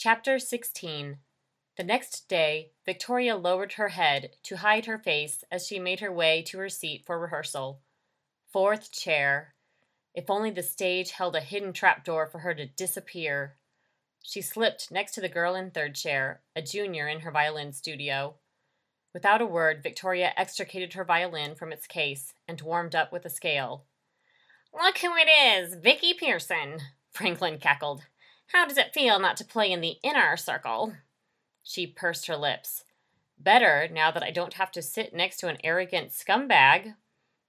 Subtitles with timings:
[0.00, 1.18] Chapter 16
[1.76, 6.12] The next day, Victoria lowered her head to hide her face as she made her
[6.12, 7.80] way to her seat for rehearsal.
[8.52, 9.56] Fourth chair.
[10.14, 13.56] If only the stage held a hidden trapdoor for her to disappear.
[14.22, 18.36] She slipped next to the girl in third chair, a junior in her violin studio.
[19.12, 23.30] Without a word, Victoria extricated her violin from its case and warmed up with a
[23.30, 23.82] scale.
[24.72, 28.04] Look who it is, Vicky Pearson, Franklin cackled.
[28.48, 30.94] How does it feel not to play in the inner circle?
[31.62, 32.84] She pursed her lips.
[33.38, 36.94] Better, now that I don't have to sit next to an arrogant scumbag.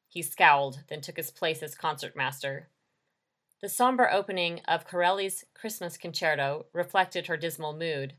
[0.08, 2.68] He scowled, then took his place as concertmaster.
[3.62, 8.14] The somber opening of Corelli's Christmas concerto reflected her dismal mood.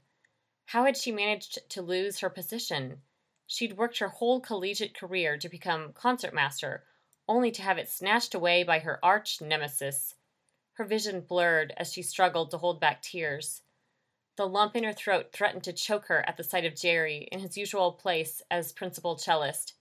[0.67, 3.03] How had she managed to lose her position?
[3.47, 6.85] She'd worked her whole collegiate career to become concertmaster,
[7.29, 10.15] only to have it snatched away by her arch nemesis.
[10.81, 13.61] Her vision blurred as she struggled to hold back tears.
[14.37, 17.41] The lump in her throat threatened to choke her at the sight of Jerry in
[17.41, 19.75] his usual place as principal cellist.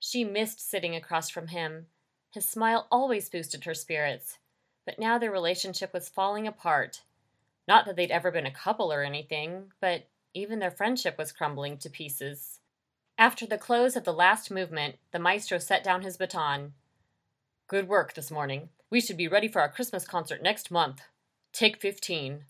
[0.00, 1.86] She missed sitting across from him.
[2.32, 4.38] His smile always boosted her spirits,
[4.84, 7.02] but now their relationship was falling apart.
[7.68, 11.78] Not that they'd ever been a couple or anything, but even their friendship was crumbling
[11.78, 12.58] to pieces.
[13.16, 16.72] After the close of the last movement, the maestro set down his baton.
[17.68, 18.70] Good work this morning.
[18.90, 21.02] We should be ready for our Christmas concert next month.
[21.52, 22.44] Take 15.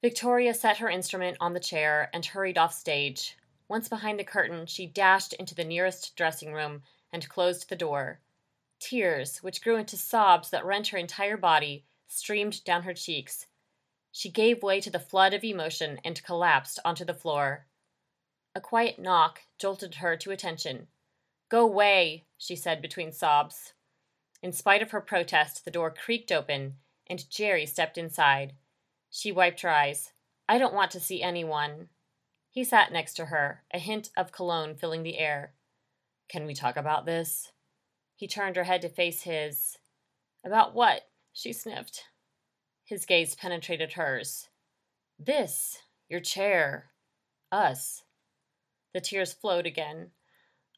[0.00, 3.36] Victoria set her instrument on the chair and hurried off stage.
[3.66, 8.20] Once behind the curtain, she dashed into the nearest dressing room and closed the door.
[8.78, 13.46] Tears, which grew into sobs that rent her entire body, streamed down her cheeks.
[14.12, 17.66] She gave way to the flood of emotion and collapsed onto the floor.
[18.54, 20.86] A quiet knock jolted her to attention.
[21.48, 23.72] Go away, she said between sobs.
[24.42, 26.74] In spite of her protest, the door creaked open,
[27.08, 28.52] and Jerry stepped inside.
[29.10, 30.12] She wiped her eyes.
[30.48, 31.88] I don't want to see anyone.
[32.50, 35.54] He sat next to her, a hint of cologne filling the air.
[36.28, 37.52] Can we talk about this?
[38.16, 39.78] He turned her head to face his.
[40.44, 41.02] About what?
[41.32, 42.04] She sniffed.
[42.84, 44.48] His gaze penetrated hers.
[45.18, 45.78] This,
[46.08, 46.90] your chair,
[47.52, 48.02] us.
[48.94, 50.12] The tears flowed again.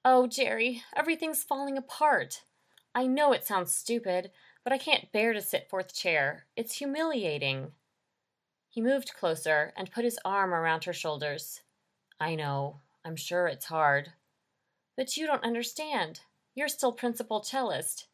[0.05, 2.43] Oh, Jerry, everything's falling apart.
[2.95, 4.31] I know it sounds stupid,
[4.65, 6.47] but I can't bear to sit fourth chair.
[6.57, 7.73] It's humiliating.
[8.69, 11.61] He moved closer and put his arm around her shoulders.
[12.19, 12.81] I know.
[13.05, 14.13] I'm sure it's hard.
[14.97, 16.21] But you don't understand.
[16.55, 18.07] You're still principal cellist.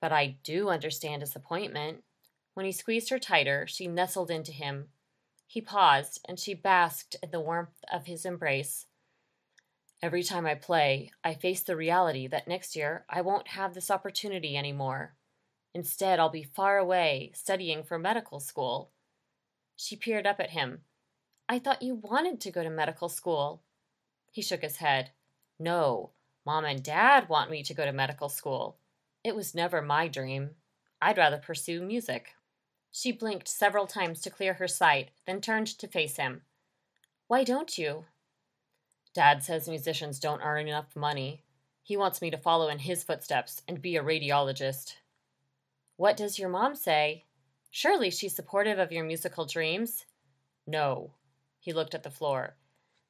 [0.00, 2.02] But I do understand disappointment.
[2.54, 4.88] When he squeezed her tighter, she nestled into him.
[5.46, 8.86] He paused, and she basked in the warmth of his embrace.
[10.02, 13.88] Every time I play, I face the reality that next year I won't have this
[13.88, 15.14] opportunity anymore.
[15.74, 18.90] Instead, I'll be far away, studying for medical school.
[19.76, 20.80] She peered up at him.
[21.48, 23.62] I thought you wanted to go to medical school.
[24.32, 25.10] He shook his head.
[25.58, 26.10] No,
[26.44, 28.78] Mom and Dad want me to go to medical school.
[29.22, 30.50] It was never my dream.
[31.00, 32.34] I'd rather pursue music.
[32.90, 36.42] She blinked several times to clear her sight, then turned to face him.
[37.28, 38.06] Why don't you?
[39.14, 41.42] Dad says musicians don't earn enough money.
[41.82, 44.94] He wants me to follow in his footsteps and be a radiologist.
[45.96, 47.24] What does your mom say?
[47.70, 50.06] Surely she's supportive of your musical dreams?
[50.66, 51.12] No.
[51.58, 52.56] He looked at the floor.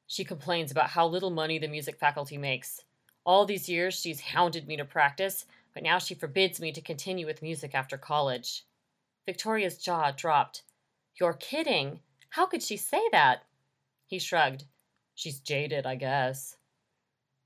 [0.06, 2.82] She complains about how little money the music faculty makes.
[3.24, 7.26] All these years she's hounded me to practice, but now she forbids me to continue
[7.26, 8.64] with music after college.
[9.24, 10.62] Victoria's jaw dropped.
[11.18, 12.00] You're kidding.
[12.30, 13.44] How could she say that?
[14.06, 14.64] He shrugged.
[15.14, 16.56] She's jaded, I guess.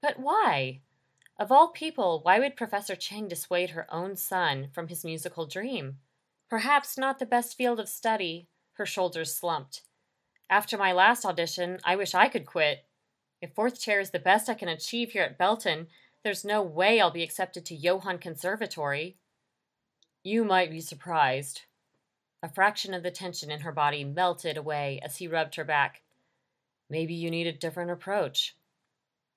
[0.01, 0.81] But why?
[1.39, 5.99] Of all people, why would Professor Cheng dissuade her own son from his musical dream?
[6.49, 8.49] Perhaps not the best field of study.
[8.75, 9.83] Her shoulders slumped.
[10.49, 12.85] After my last audition, I wish I could quit.
[13.43, 15.89] If fourth chair is the best I can achieve here at Belton,
[16.23, 19.17] there's no way I'll be accepted to Johann Conservatory.
[20.23, 21.63] You might be surprised.
[22.43, 26.03] A fraction of the tension in her body melted away as he rubbed her back.
[26.89, 28.57] Maybe you need a different approach.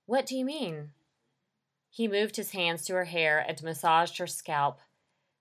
[0.05, 0.91] What do you mean?
[1.89, 4.79] He moved his hands to her hair and massaged her scalp.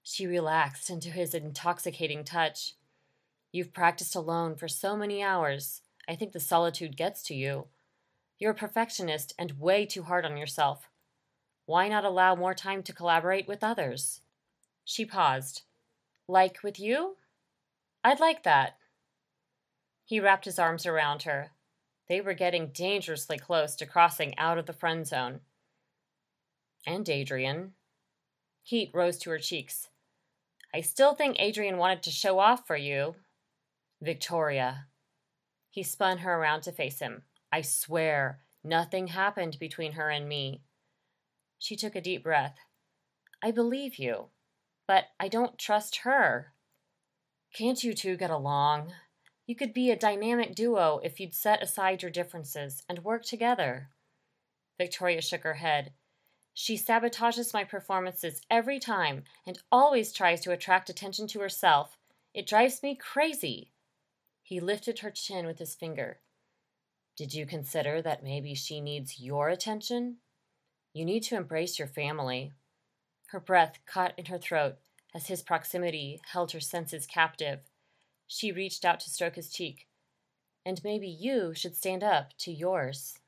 [0.03, 2.75] She relaxed into his intoxicating touch.
[3.53, 5.83] You've practiced alone for so many hours.
[6.09, 7.67] I think the solitude gets to you.
[8.39, 10.89] You're a perfectionist and way too hard on yourself.
[11.67, 14.23] Why not allow more time to collaborate with others?
[14.85, 15.63] She paused.
[16.27, 17.17] Like with you?
[18.03, 18.77] I'd like that.
[20.05, 21.51] He wrapped his arms around her,
[22.09, 25.41] they were getting dangerously close to crossing out of the friend zone.
[26.87, 27.73] And Adrian.
[28.63, 29.89] Heat rose to her cheeks.
[30.75, 33.15] I still think Adrian wanted to show off for you.
[34.01, 34.87] Victoria.
[35.71, 37.23] He spun her around to face him.
[37.53, 40.63] I swear, nothing happened between her and me.
[41.59, 42.57] She took a deep breath.
[43.43, 44.27] I believe you,
[44.87, 46.53] but I don't trust her.
[47.55, 48.93] Can't you two get along?
[49.49, 53.89] You could be a dynamic duo if you'd set aside your differences and work together.
[54.77, 55.93] Victoria shook her head.
[56.53, 61.97] She sabotages my performances every time and always tries to attract attention to herself.
[62.35, 63.73] It drives me crazy.
[64.43, 66.21] He lifted her chin with his finger.
[67.17, 70.19] Did you consider that maybe she needs your attention?
[70.93, 72.53] You need to embrace your family.
[73.29, 74.77] Her breath caught in her throat
[75.15, 77.61] as his proximity held her senses captive.
[78.29, 79.89] She reached out to stroke his cheek.
[80.65, 83.19] And maybe you should stand up to yours.